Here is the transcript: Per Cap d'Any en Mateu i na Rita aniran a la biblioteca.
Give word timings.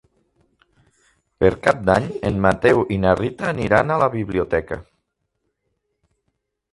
Per 1.43 1.49
Cap 1.67 1.83
d'Any 1.89 2.07
en 2.29 2.39
Mateu 2.45 2.81
i 2.95 2.97
na 3.03 3.11
Rita 3.19 3.47
aniran 3.49 3.91
a 3.91 3.99
la 4.05 4.07
biblioteca. 4.15 4.81